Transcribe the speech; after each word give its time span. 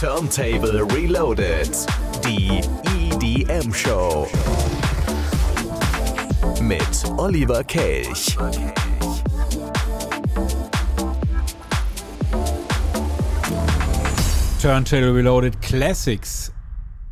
Turntable 0.00 0.82
Reloaded. 0.94 1.68
Die 2.24 2.62
EDM 2.88 3.70
Show. 3.70 4.26
Mit 6.62 7.04
Oliver 7.18 7.62
Kelch. 7.64 8.34
Turntable 14.62 15.14
Reloaded 15.14 15.60
Classics. 15.60 16.50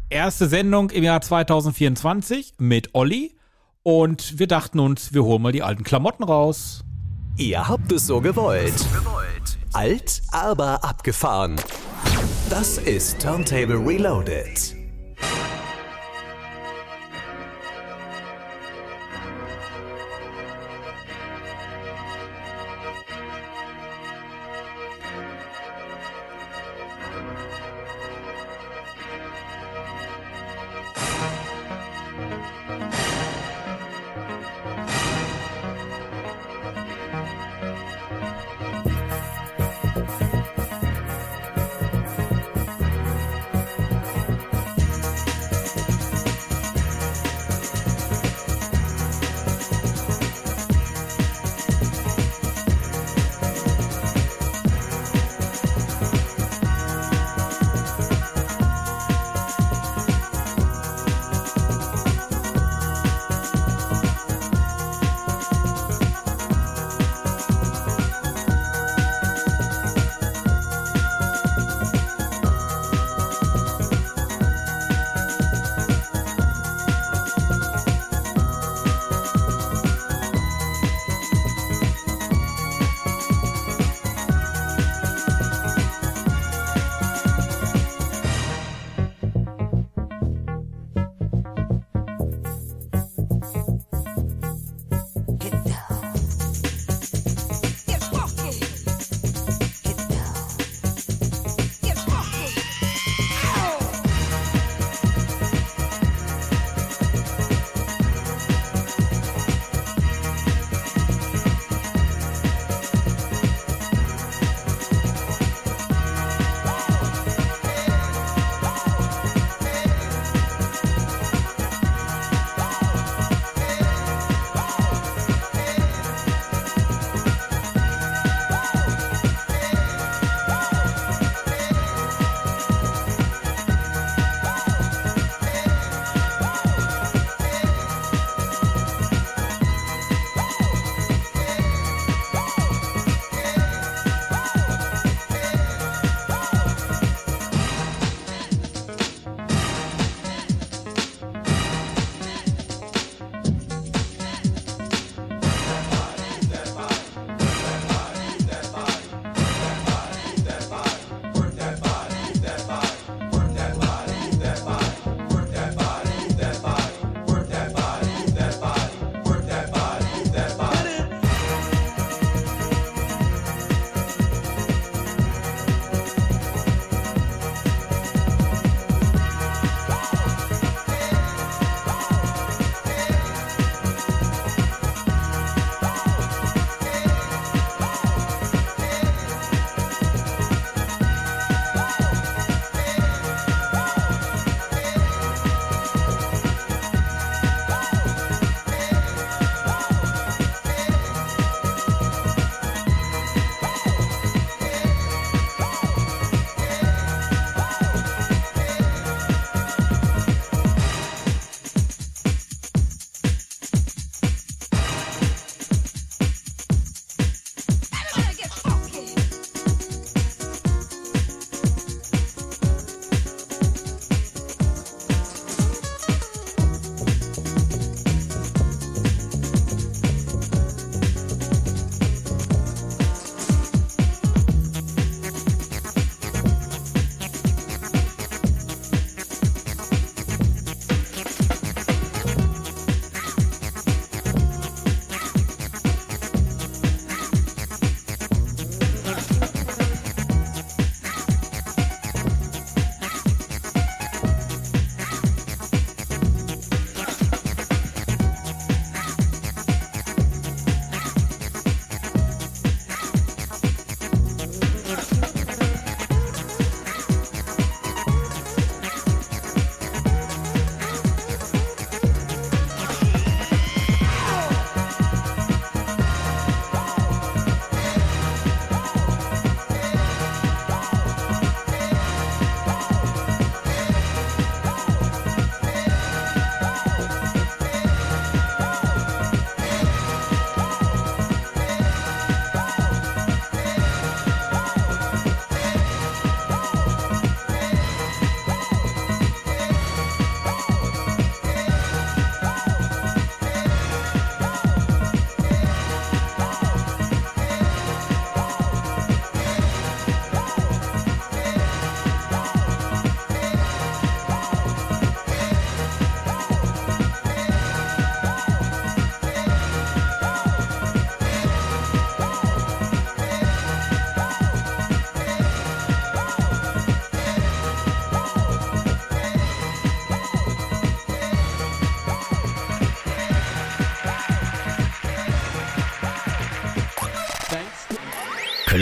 Erste 0.08 0.48
Sendung 0.48 0.88
im 0.88 1.04
Jahr 1.04 1.20
2024 1.20 2.54
mit 2.56 2.94
Olli. 2.94 3.36
Und 3.82 4.38
wir 4.38 4.46
dachten 4.46 4.80
uns, 4.80 5.12
wir 5.12 5.24
holen 5.24 5.42
mal 5.42 5.52
die 5.52 5.62
alten 5.62 5.84
Klamotten 5.84 6.24
raus. 6.24 6.84
Ihr 7.36 7.68
habt 7.68 7.92
es 7.92 8.06
so 8.06 8.22
gewollt. 8.22 8.86
Alt, 9.74 10.22
aber 10.32 10.82
abgefahren. 10.82 11.56
Das 12.50 12.78
ist 12.78 13.20
Turntable 13.20 13.76
Reloaded. 13.76 14.77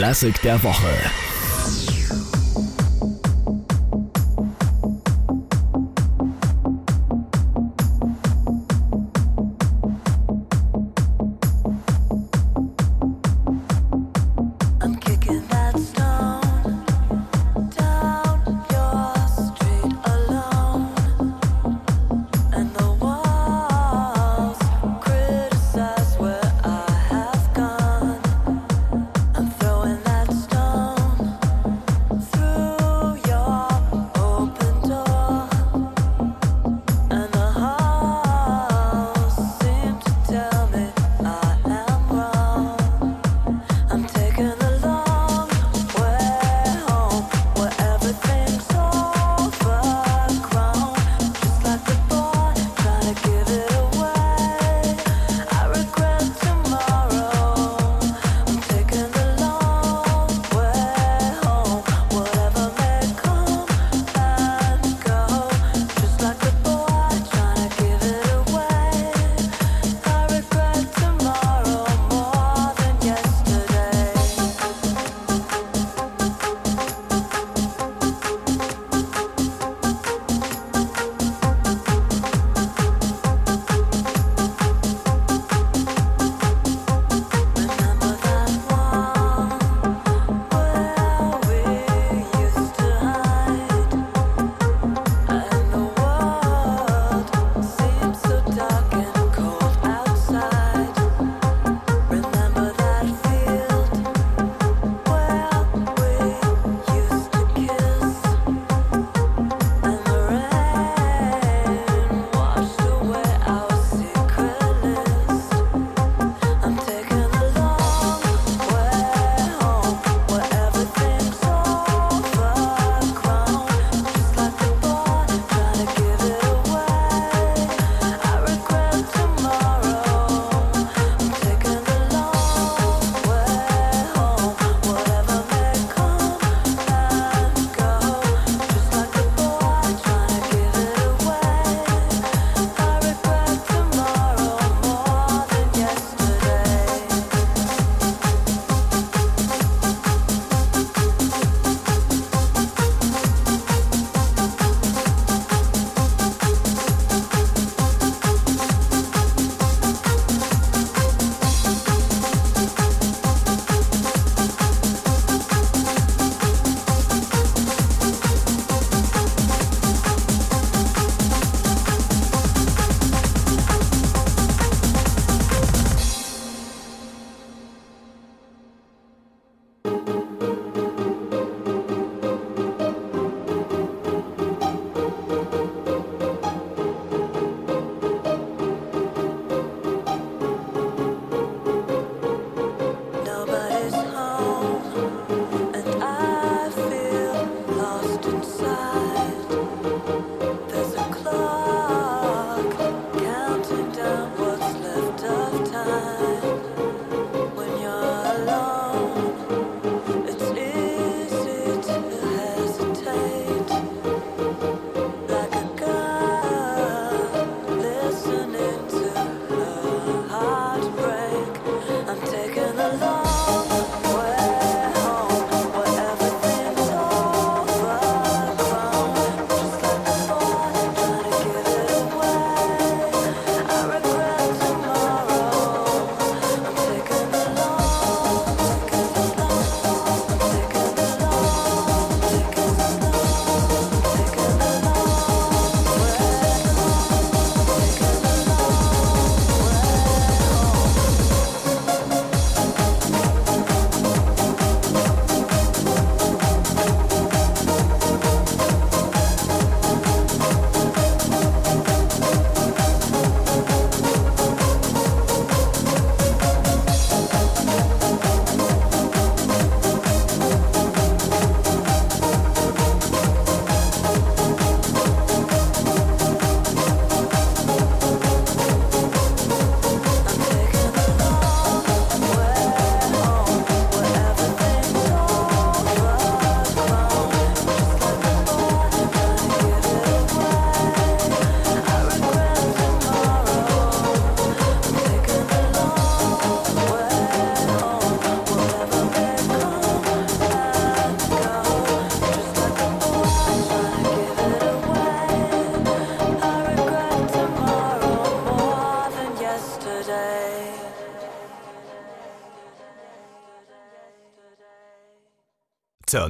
Klassik 0.07 0.41
der 0.43 0.63
Woche. 0.63 1.26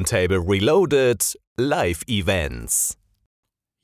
Turntable 0.07 0.39
Reloaded 0.39 1.37
Live 1.59 2.05
Events. 2.07 2.97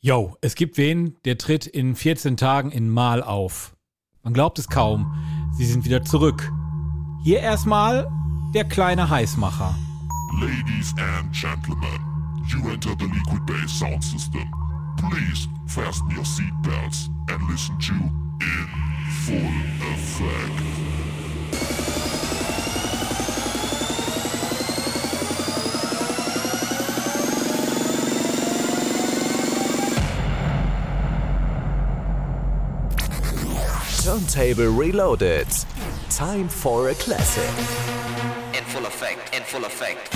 Yo, 0.00 0.36
es 0.40 0.54
gibt 0.54 0.78
wen, 0.78 1.16
der 1.24 1.36
tritt 1.36 1.66
in 1.66 1.96
14 1.96 2.36
Tagen 2.36 2.70
in 2.70 2.88
Mal 2.88 3.24
auf. 3.24 3.74
Man 4.22 4.32
glaubt 4.32 4.60
es 4.60 4.68
kaum, 4.68 5.12
sie 5.56 5.66
sind 5.66 5.84
wieder 5.84 6.04
zurück. 6.04 6.48
Hier 7.24 7.40
erstmal 7.40 8.08
der 8.54 8.64
kleine 8.64 9.10
Heißmacher. 9.10 9.74
Ladies 10.40 10.94
and 10.96 11.32
gentlemen, 11.34 12.00
you 12.46 12.70
enter 12.70 12.94
the 13.00 13.06
Liquid 13.06 13.44
Base 13.44 13.76
sound 13.76 14.04
system. 14.04 14.48
Please 14.98 15.48
fasten 15.66 16.08
your 16.16 16.24
seatbelts 16.24 17.10
and 17.30 17.42
listen 17.50 17.76
to 17.80 17.94
In 17.94 18.68
Full 19.26 19.52
Effect. 19.92 20.62
Turntable 34.02 34.66
Reloaded. 34.66 35.46
Time 36.10 36.48
for 36.48 36.88
a 36.88 36.94
classic. 36.94 37.48
in 38.52 38.64
full 38.64 38.84
effect, 38.84 39.32
in 39.32 39.42
full 39.44 39.64
effect. 39.64 40.12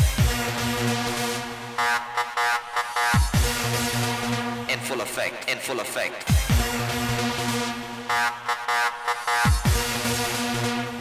In 4.69 4.79
full 4.81 5.01
effect, 5.01 5.49
in 5.49 5.59
full 5.59 5.79
effect. 5.79 6.29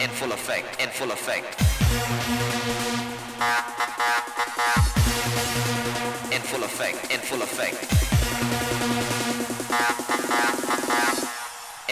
In 0.00 0.10
full 0.10 0.30
effect, 0.30 0.80
in 0.80 0.88
full 0.90 1.10
effect. 1.10 1.60
In 6.32 6.40
full 6.40 6.62
effect, 6.62 7.10
in 7.10 7.18
full 7.18 7.42
effect. 7.42 7.96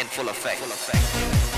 In 0.04 0.10
full 0.10 0.28
effect, 0.28 0.58
full 0.58 0.70
effect. 0.70 1.53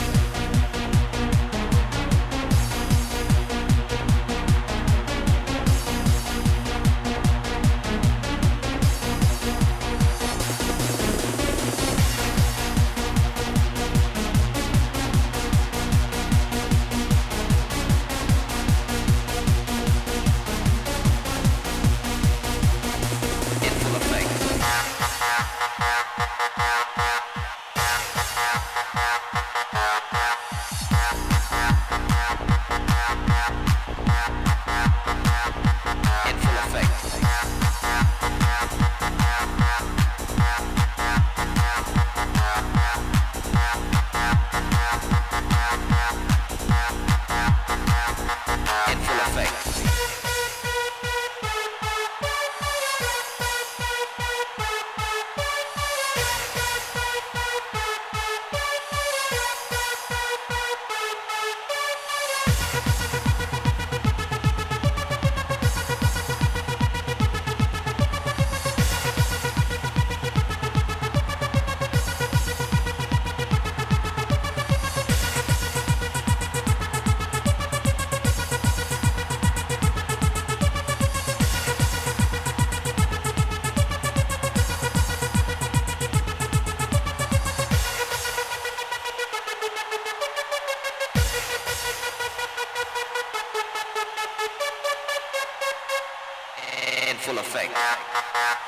Full 97.26 97.38
effect. 97.38 98.65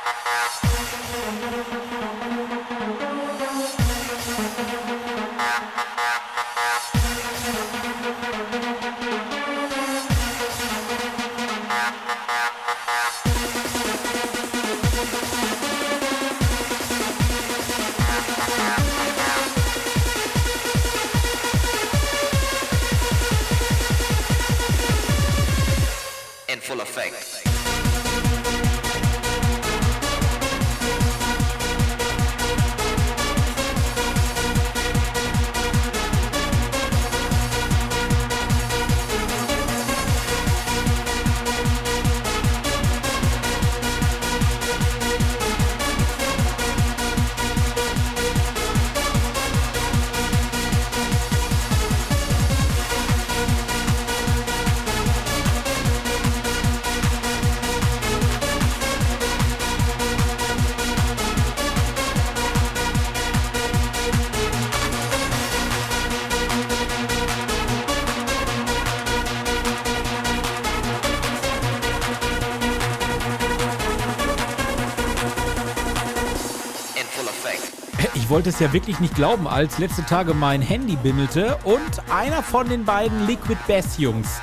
Wollte 78.49 78.64
es 78.64 78.67
ja 78.67 78.73
wirklich 78.73 78.99
nicht 78.99 79.14
glauben, 79.14 79.47
als 79.47 79.76
letzte 79.76 80.07
Tage 80.07 80.33
mein 80.33 80.62
Handy 80.62 80.97
bimmelte 80.97 81.59
und 81.64 82.11
einer 82.11 82.43
von 82.43 82.67
den 82.67 82.87
beiden 82.87 83.26
Liquid 83.26 83.59
Bass 83.69 83.99
Jungs 83.99 84.40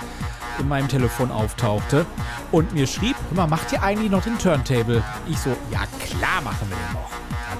in 0.59 0.67
meinem 0.67 0.87
Telefon 0.87 1.31
auftauchte 1.31 2.05
und 2.51 2.71
mir 2.71 2.85
schrieb, 2.85 3.15
mal, 3.31 3.47
macht 3.47 3.71
ihr 3.71 3.81
eigentlich 3.81 4.11
noch 4.11 4.21
den 4.21 4.37
Turntable? 4.37 5.03
Ich 5.27 5.39
so, 5.39 5.57
ja 5.71 5.79
klar 5.99 6.39
machen 6.43 6.69
wir 6.69 6.77
den 6.77 6.93
noch. 6.93 7.09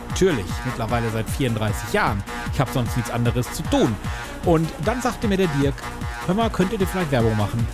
Natürlich, 0.09 0.45
mittlerweile 0.65 1.09
seit 1.09 1.27
34 1.27 1.93
Jahren. 1.93 2.23
Ich 2.53 2.59
habe 2.59 2.71
sonst 2.71 2.95
nichts 2.95 3.09
anderes 3.09 3.51
zu 3.51 3.63
tun. 3.63 3.95
Und 4.43 4.69
dann 4.83 5.01
sagte 5.01 5.27
mir 5.27 5.37
der 5.37 5.47
Dirk, 5.47 5.73
hör 6.27 6.35
mal, 6.35 6.51
könnt 6.51 6.73
ihr 6.73 6.77
dir 6.77 6.85
vielleicht 6.85 7.09
Werbung 7.09 7.35
machen? 7.37 7.67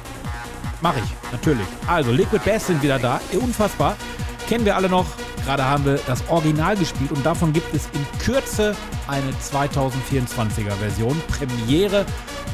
Mach 0.80 0.96
ich, 0.96 1.34
natürlich. 1.34 1.68
Also, 1.88 2.14
Liquid 2.14 2.50
Bass 2.50 2.68
sind 2.68 2.82
wieder 2.82 3.00
da. 3.00 3.20
Unfassbar. 3.34 3.98
Kennen 4.48 4.64
wir 4.64 4.78
alle 4.78 4.88
noch. 4.88 5.08
Gerade 5.46 5.66
haben 5.66 5.86
wir 5.86 6.00
das 6.08 6.28
Original 6.30 6.76
gespielt 6.76 7.12
und 7.12 7.26
davon 7.26 7.54
gibt 7.54 7.74
es 7.74 7.88
in 7.94 8.20
Kürze 8.20 8.76
eine 9.08 9.32
2024er 9.32 10.72
Version. 10.80 11.20
Premiere 11.28 12.06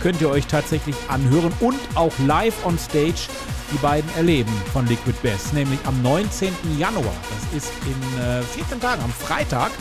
könnt 0.01 0.21
ihr 0.21 0.29
euch 0.29 0.47
tatsächlich 0.47 0.95
anhören 1.07 1.51
und 1.59 1.79
auch 1.95 2.13
live 2.25 2.65
on 2.65 2.77
stage 2.77 3.27
die 3.71 3.77
beiden 3.77 4.09
erleben 4.15 4.51
von 4.71 4.87
Liquid 4.87 5.17
Bass, 5.21 5.51
nämlich 5.53 5.79
am 5.85 6.01
19. 6.01 6.53
Januar. 6.77 7.13
Das 7.51 7.63
ist 7.63 7.73
in 7.85 8.21
äh, 8.21 8.41
14 8.41 8.79
Tagen, 8.79 9.01
am 9.03 9.11
Freitag 9.11 9.71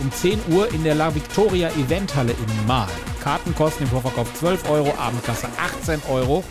um 0.00 0.10
10 0.12 0.40
Uhr 0.50 0.72
in 0.72 0.84
der 0.84 0.94
La 0.94 1.14
Victoria 1.14 1.70
Eventhalle 1.70 2.32
in 2.32 2.66
Mahl. 2.66 2.88
Karten 3.22 3.54
kosten 3.54 3.84
im 3.84 3.88
Vorverkauf 3.90 4.32
12 4.34 4.68
Euro, 4.70 4.94
Abendkasse 4.98 5.48
18 5.58 6.02
Euro. 6.10 6.44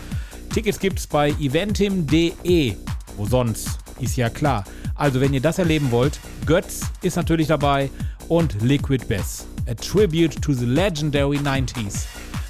Tickets 0.52 0.78
gibt's 0.78 1.06
bei 1.06 1.30
eventim.de 1.40 2.76
Wo 3.16 3.26
sonst? 3.26 3.78
Ist 4.00 4.16
ja 4.16 4.30
klar. 4.30 4.64
Also, 4.94 5.20
wenn 5.20 5.34
ihr 5.34 5.40
das 5.40 5.58
erleben 5.58 5.90
wollt, 5.90 6.20
Götz 6.46 6.80
ist 7.02 7.16
natürlich 7.16 7.48
dabei 7.48 7.90
und 8.28 8.62
Liquid 8.62 9.04
Bass. 9.06 9.46
A 9.68 9.74
Tribute 9.74 10.40
to 10.40 10.52
the 10.52 10.64
Legendary 10.64 11.38
90s. 11.38 12.06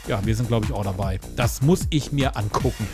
Ja, 0.09 0.25
wir 0.25 0.35
sind, 0.35 0.49
glaube 0.49 0.67
ich, 0.67 0.73
auch 0.73 0.85
dabei. 0.85 1.21
Das 1.37 1.63
muss 1.63 1.87
ich 1.91 2.13
mir 2.13 2.37
angucken. 2.37 2.87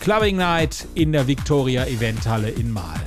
Clubbing 0.00 0.36
Night 0.36 0.86
in 0.94 1.12
der 1.12 1.28
Victoria 1.28 1.86
Eventhalle 1.86 2.50
in 2.50 2.72
Mahl. 2.72 3.00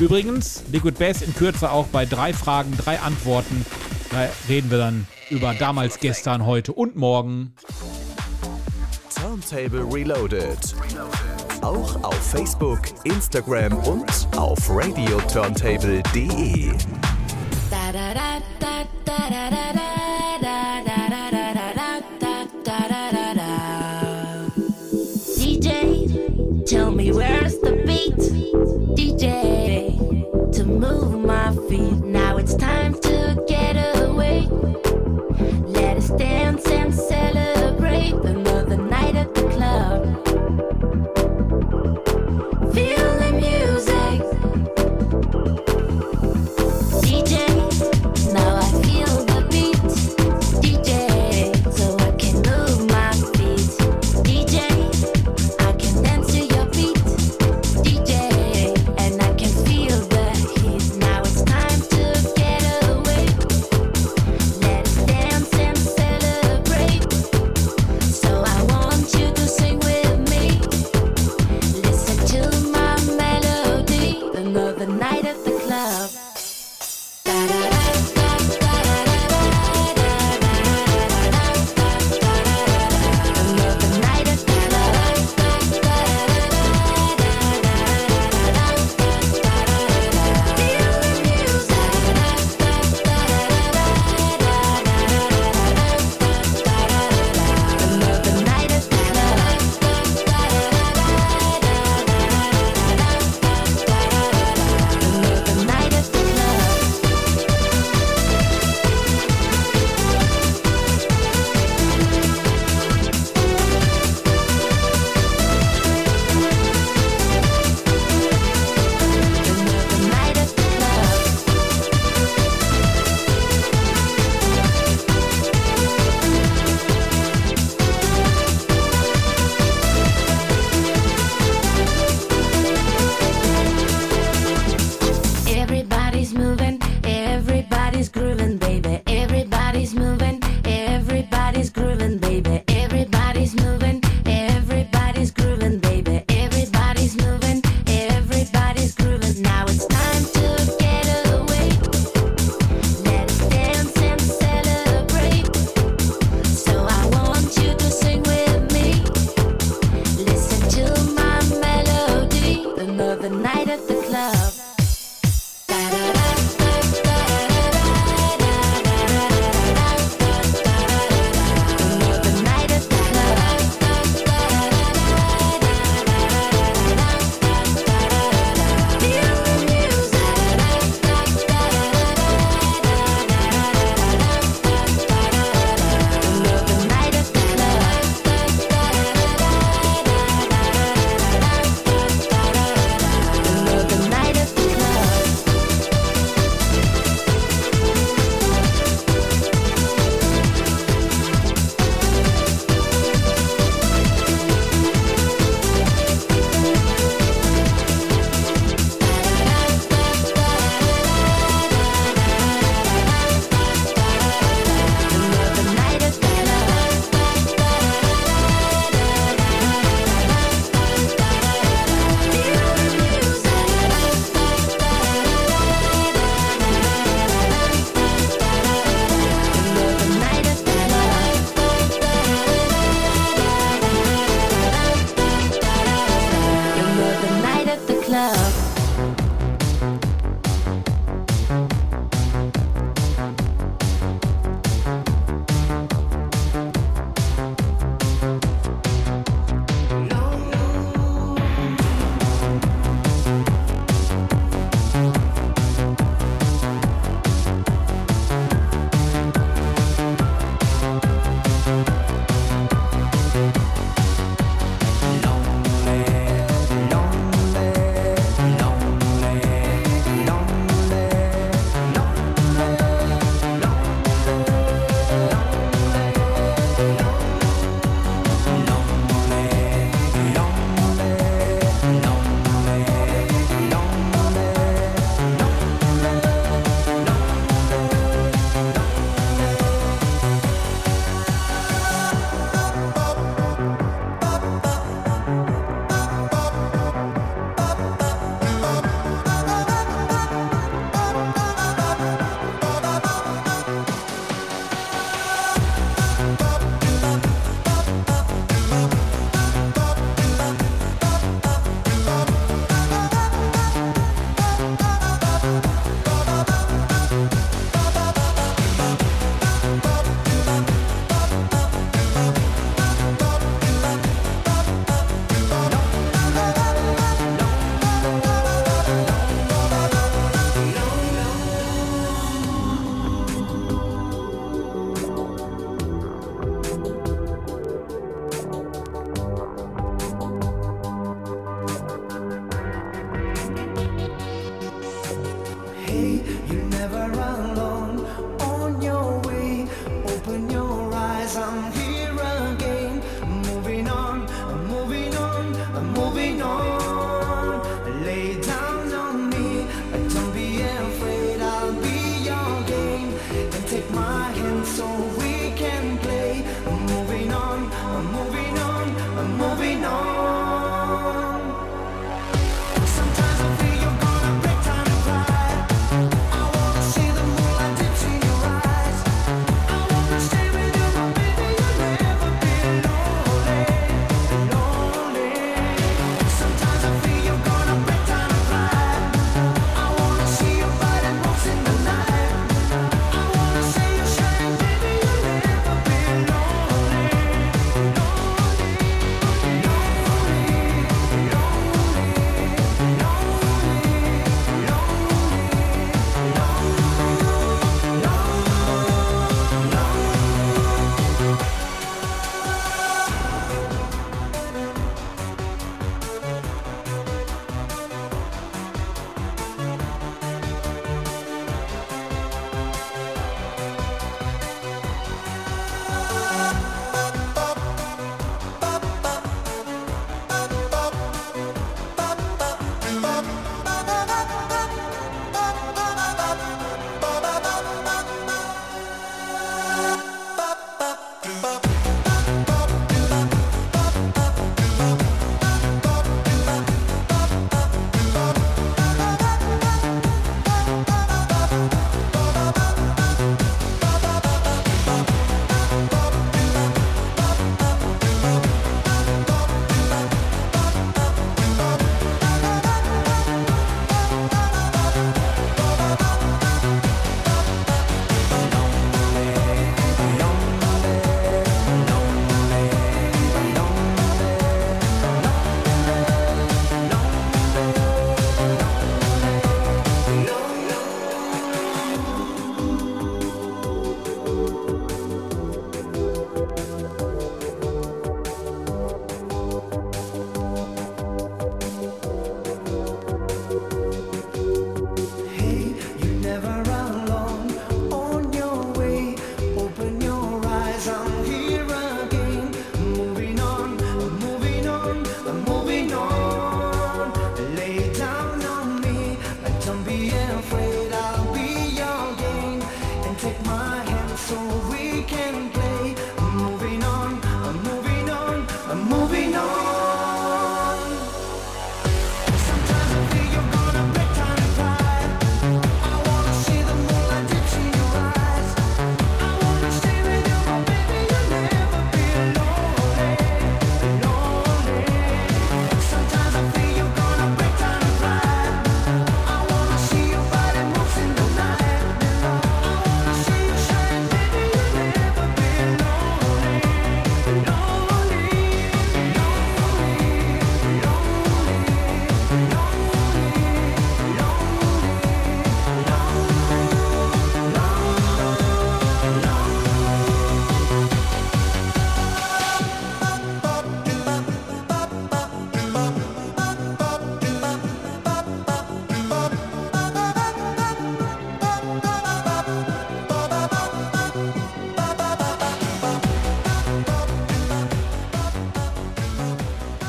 Übrigens, 0.00 0.62
Liquid 0.72 0.98
Bass 0.98 1.22
in 1.22 1.34
Kürze 1.34 1.70
auch 1.70 1.86
bei 1.88 2.06
drei 2.06 2.32
Fragen, 2.32 2.76
drei 2.76 2.98
Antworten. 3.00 3.64
Da 4.10 4.28
reden 4.48 4.70
wir 4.70 4.78
dann 4.78 5.06
über 5.30 5.54
damals, 5.54 6.00
gestern, 6.00 6.46
heute 6.46 6.72
und 6.72 6.96
morgen. 6.96 7.52
Turntable 9.44 9.84
Reloaded. 9.84 10.74
Auch 11.60 12.02
auf 12.02 12.30
Facebook, 12.30 12.80
Instagram 13.04 13.76
und 13.84 14.10
auf 14.36 14.58
radioturntable.de. 14.70 16.72
Da, 17.70 17.92
da, 17.92 18.14
da, 18.14 18.40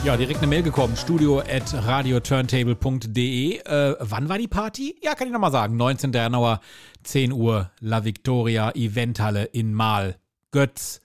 Ja, 0.06 0.16
direkt 0.16 0.38
eine 0.38 0.48
Mail 0.48 0.62
gekommen. 0.62 0.96
Studio 0.96 1.40
at 1.40 1.74
radioturntable.de. 1.74 3.58
Äh, 3.58 3.96
wann 4.00 4.30
war 4.30 4.38
die 4.38 4.48
Party? 4.48 4.96
Ja, 5.02 5.16
kann 5.16 5.26
ich 5.26 5.34
nochmal 5.34 5.52
sagen. 5.52 5.78
19. 5.78 6.14
Januar, 6.14 6.62
10 7.02 7.32
Uhr, 7.32 7.72
La 7.80 8.06
Victoria 8.06 8.70
Eventhalle 8.76 9.46
in 9.46 9.74
Mal. 9.74 10.18
Götz 10.52 11.02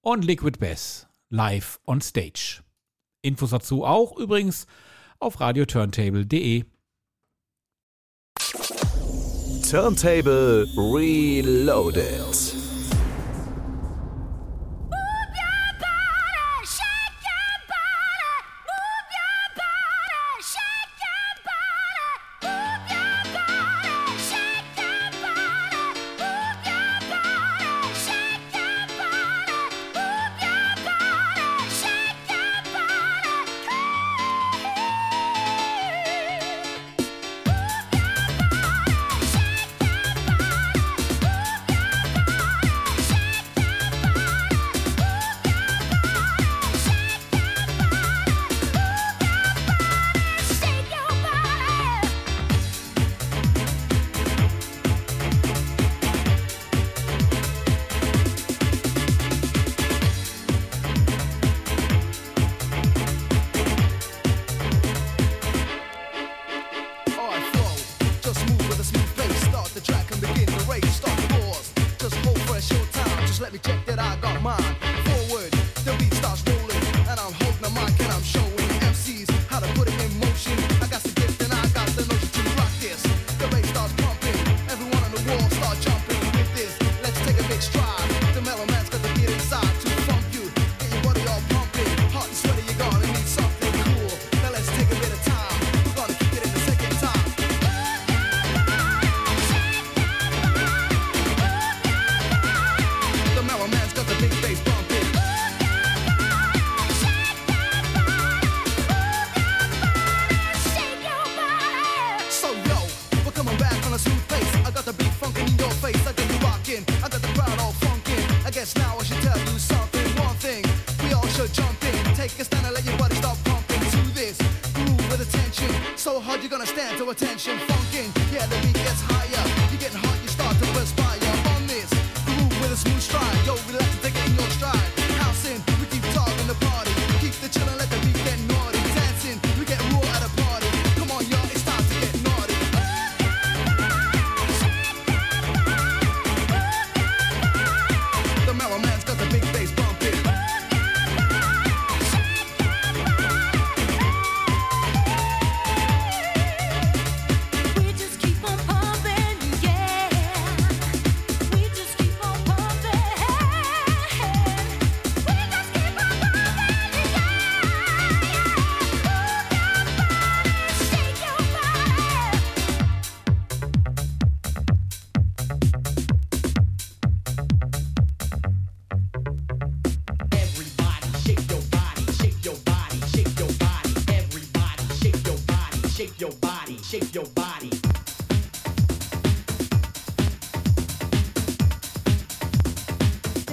und 0.00 0.24
Liquid 0.24 0.58
Bass 0.58 1.06
live 1.28 1.78
on 1.86 2.00
stage. 2.00 2.64
Infos 3.22 3.50
dazu 3.50 3.84
auch 3.84 4.16
übrigens 4.16 4.66
auf 5.20 5.38
radioturntable.de. 5.38 6.64
Turntable 9.70 10.66
Reloaded. 10.76 12.59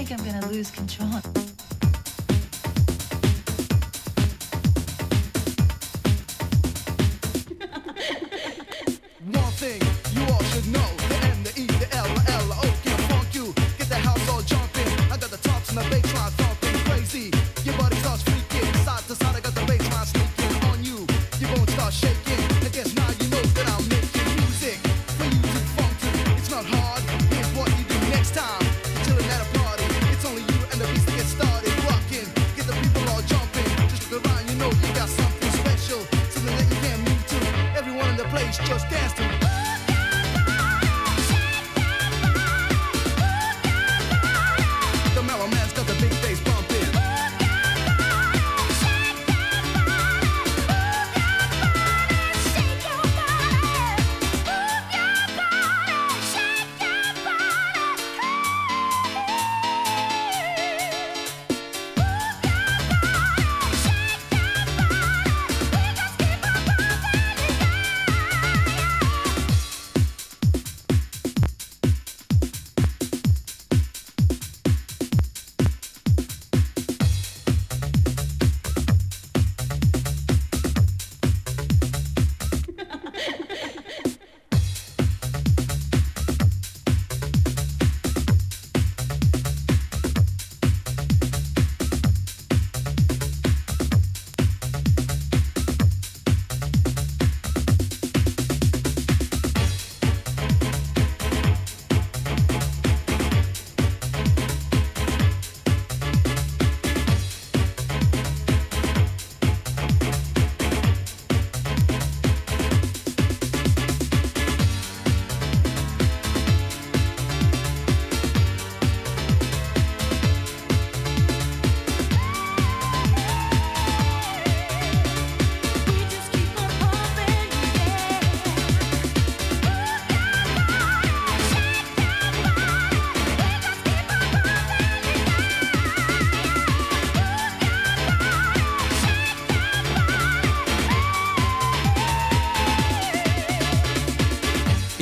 think 0.08 0.22
I'm 0.22 0.40
gonna 0.40 0.54
lose 0.54 0.72
control. 0.72 1.57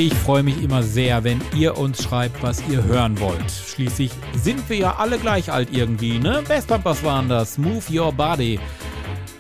Ich 0.05 0.13
freue 0.13 0.43
mich 0.43 0.61
immer 0.61 0.83
sehr, 0.83 1.23
wenn 1.23 1.41
ihr 1.55 1.79
uns 1.79 2.03
schreibt, 2.03 2.43
was 2.43 2.61
ihr 2.69 2.83
hören 2.83 3.19
wollt. 3.19 3.49
Schließlich 3.49 4.11
sind 4.35 4.69
wir 4.69 4.77
ja 4.77 4.95
alle 4.97 5.17
gleich 5.17 5.51
alt 5.51 5.75
irgendwie, 5.75 6.19
ne? 6.19 6.43
Best 6.47 6.67
Bumpers 6.67 7.03
waren 7.03 7.27
das. 7.27 7.57
Move 7.57 7.81
Your 7.91 8.11
Body. 8.11 8.59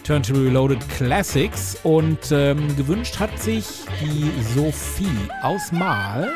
Turn 0.03 0.23
to 0.23 0.33
Reloaded 0.33 0.79
Classics. 0.89 1.77
Und 1.83 2.31
ähm, 2.31 2.75
gewünscht 2.77 3.19
hat 3.19 3.39
sich 3.39 3.67
die 4.01 4.31
Sophie 4.55 5.29
aus 5.43 5.71
Mal 5.71 6.31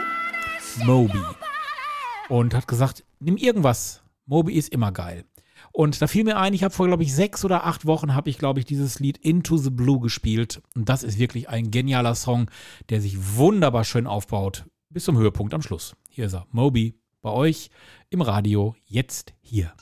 Moby. 0.83 1.23
Und 2.27 2.53
hat 2.53 2.67
gesagt, 2.67 3.03
nimm 3.19 3.35
irgendwas. 3.35 4.03
Moby 4.27 4.53
ist 4.53 4.69
immer 4.71 4.91
geil. 4.91 5.25
Und 5.71 6.01
da 6.01 6.07
fiel 6.07 6.23
mir 6.23 6.37
ein, 6.37 6.53
ich 6.53 6.63
habe 6.63 6.73
vor, 6.73 6.87
glaube 6.87 7.03
ich, 7.03 7.13
sechs 7.13 7.45
oder 7.45 7.65
acht 7.65 7.85
Wochen 7.85 8.15
habe 8.15 8.29
ich, 8.29 8.37
glaube 8.37 8.59
ich, 8.59 8.65
dieses 8.65 8.99
Lied 8.99 9.17
Into 9.17 9.57
the 9.57 9.69
Blue 9.69 9.99
gespielt. 9.99 10.61
Und 10.75 10.89
das 10.89 11.03
ist 11.03 11.19
wirklich 11.19 11.49
ein 11.49 11.71
genialer 11.71 12.15
Song, 12.15 12.49
der 12.89 13.01
sich 13.01 13.35
wunderbar 13.37 13.83
schön 13.83 14.07
aufbaut. 14.07 14.65
Bis 14.89 15.03
zum 15.03 15.17
Höhepunkt 15.17 15.53
am 15.53 15.61
Schluss. 15.61 15.95
Hier 16.09 16.25
ist 16.25 16.33
er, 16.33 16.47
Moby, 16.51 16.99
bei 17.21 17.31
euch 17.31 17.69
im 18.09 18.21
Radio, 18.21 18.75
jetzt 18.85 19.33
hier. 19.41 19.73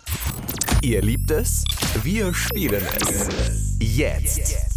Ihr 0.81 1.01
liebt 1.01 1.31
es? 1.31 1.63
Wir 2.03 2.33
spielen 2.33 2.83
es. 2.99 3.77
Jetzt. 3.79 4.37
jetzt. 4.37 4.67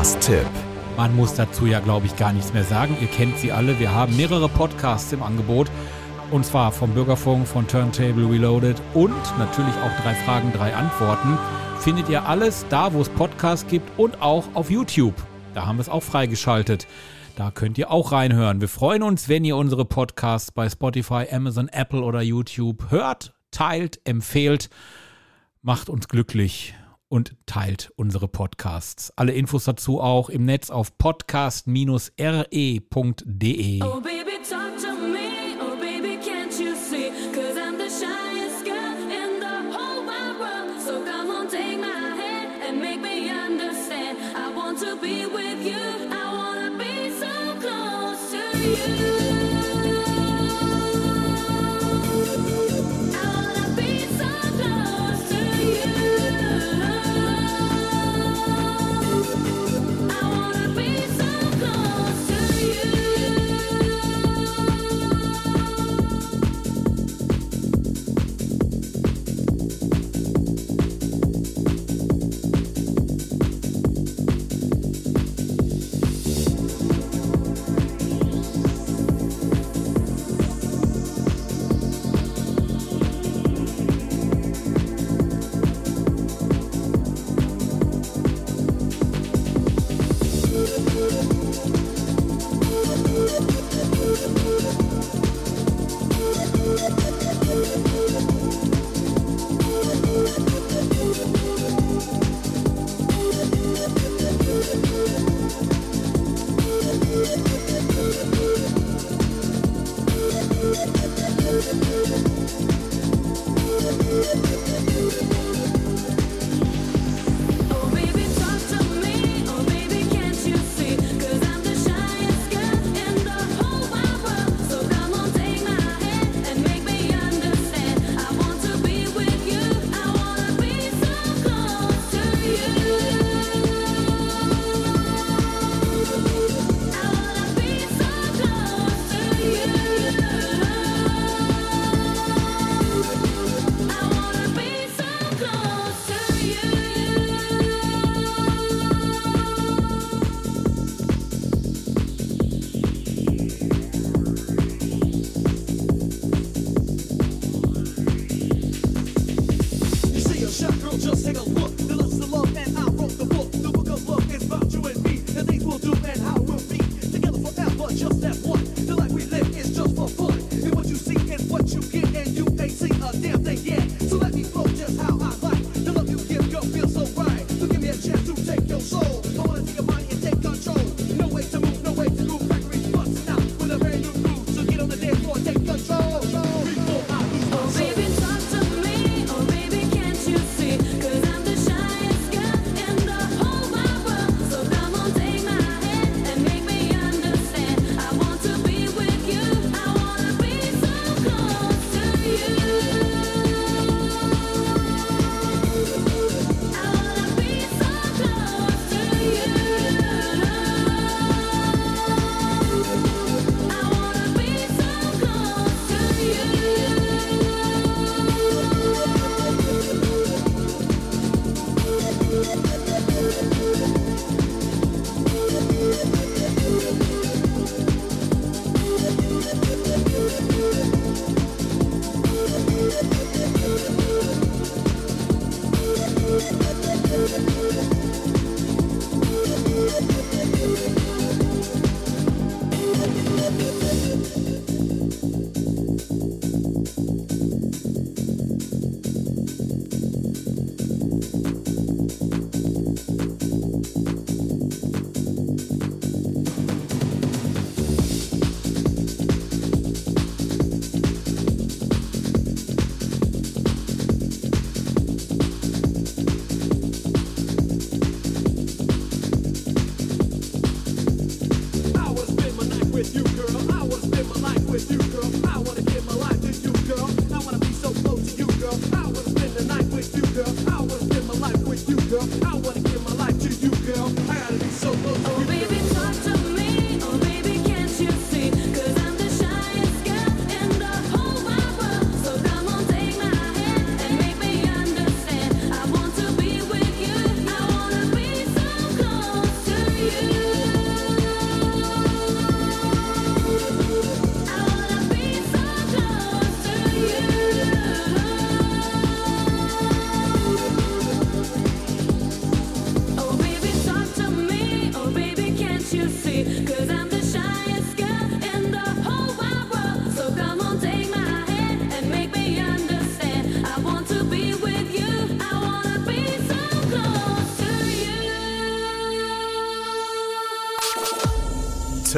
Podcast-Tipp. 0.00 0.46
Man 0.96 1.14
muss 1.14 1.34
dazu 1.34 1.66
ja, 1.66 1.78
glaube 1.78 2.06
ich, 2.06 2.16
gar 2.16 2.32
nichts 2.32 2.54
mehr 2.54 2.64
sagen. 2.64 2.96
Ihr 3.02 3.06
kennt 3.06 3.36
sie 3.36 3.52
alle. 3.52 3.78
Wir 3.78 3.92
haben 3.94 4.16
mehrere 4.16 4.48
Podcasts 4.48 5.12
im 5.12 5.22
Angebot. 5.22 5.70
Und 6.30 6.46
zwar 6.46 6.72
vom 6.72 6.94
Bürgerfunk, 6.94 7.46
von 7.46 7.68
Turntable 7.68 8.30
Reloaded 8.30 8.80
und 8.94 9.38
natürlich 9.38 9.74
auch 9.74 10.02
drei 10.02 10.14
Fragen, 10.14 10.54
drei 10.54 10.74
Antworten. 10.74 11.36
Findet 11.80 12.08
ihr 12.08 12.26
alles 12.26 12.64
da, 12.70 12.94
wo 12.94 13.02
es 13.02 13.10
Podcasts 13.10 13.68
gibt 13.68 13.98
und 13.98 14.22
auch 14.22 14.46
auf 14.54 14.70
YouTube. 14.70 15.12
Da 15.52 15.66
haben 15.66 15.76
wir 15.76 15.82
es 15.82 15.90
auch 15.90 16.02
freigeschaltet. 16.02 16.86
Da 17.36 17.50
könnt 17.50 17.76
ihr 17.76 17.90
auch 17.90 18.10
reinhören. 18.10 18.62
Wir 18.62 18.68
freuen 18.68 19.02
uns, 19.02 19.28
wenn 19.28 19.44
ihr 19.44 19.58
unsere 19.58 19.84
Podcasts 19.84 20.50
bei 20.50 20.70
Spotify, 20.70 21.26
Amazon, 21.30 21.68
Apple 21.68 22.00
oder 22.00 22.22
YouTube 22.22 22.90
hört, 22.90 23.34
teilt, 23.50 24.00
empfehlt. 24.04 24.70
Macht 25.60 25.90
uns 25.90 26.08
glücklich 26.08 26.74
und 27.10 27.34
teilt 27.44 27.92
unsere 27.96 28.28
Podcasts. 28.28 29.12
Alle 29.16 29.32
Infos 29.32 29.64
dazu 29.64 30.00
auch 30.00 30.30
im 30.30 30.44
Netz 30.44 30.70
auf 30.70 30.96
podcast-re.de. 30.96 33.82
Oh, 33.82 34.00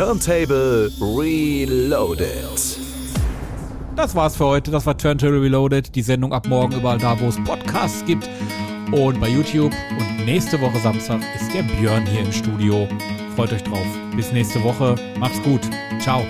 Turntable 0.05 0.91
Reloaded. 1.01 2.27
Das 3.95 4.17
war's 4.17 4.37
für 4.37 4.47
heute. 4.47 4.73
Das 4.73 4.85
war 4.85 4.99
Turntable 4.99 5.41
Reloaded. 5.41 5.95
Die 5.95 6.03
Sendung 6.03 6.33
ab 6.33 6.49
morgen 6.49 6.75
überall 6.75 6.99
da, 6.99 7.21
wo 7.21 7.29
es 7.29 7.37
Podcasts 7.45 8.05
gibt. 8.05 8.29
Und 8.91 9.21
bei 9.21 9.29
YouTube. 9.29 9.73
Und 10.01 10.27
nächste 10.27 10.61
Woche 10.61 10.81
Samstag 10.81 11.21
ist 11.41 11.55
der 11.55 11.63
Björn 11.63 12.05
hier 12.05 12.23
im 12.23 12.33
Studio. 12.33 12.89
Freut 13.37 13.53
euch 13.53 13.63
drauf. 13.63 13.87
Bis 14.17 14.33
nächste 14.33 14.61
Woche. 14.65 14.97
Macht's 15.21 15.41
gut. 15.45 15.61
Ciao. 16.01 16.27